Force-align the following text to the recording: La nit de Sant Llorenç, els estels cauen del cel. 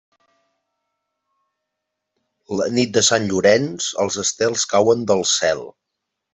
La 2.61 2.67
nit 2.79 2.97
de 2.97 3.05
Sant 3.11 3.29
Llorenç, 3.29 3.91
els 4.07 4.21
estels 4.27 4.67
cauen 4.75 5.09
del 5.15 5.23
cel. 5.37 5.67